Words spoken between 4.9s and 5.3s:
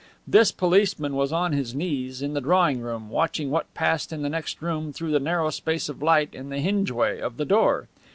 through the